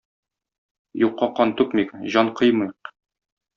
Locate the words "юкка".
1.07-1.29